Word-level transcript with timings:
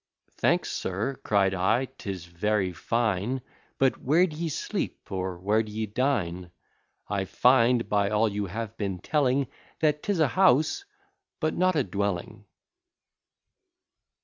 Thanks, 0.35 0.71
sir, 0.71 1.17
cried 1.23 1.53
I, 1.53 1.85
'tis 1.85 2.25
very 2.25 2.73
fine, 2.73 3.43
But 3.77 4.01
where 4.01 4.25
d'ye 4.25 4.47
sleep, 4.47 5.11
or 5.11 5.37
where 5.37 5.61
d'ye 5.61 5.85
dine? 5.85 6.49
I 7.07 7.25
find, 7.25 7.87
by 7.87 8.09
all 8.09 8.27
you 8.27 8.47
have 8.47 8.75
been 8.77 8.97
telling, 8.97 9.45
That 9.79 10.01
'tis 10.01 10.19
a 10.19 10.29
house, 10.29 10.85
but 11.39 11.53
not 11.55 11.75
a 11.75 11.83
dwelling. 11.83 12.45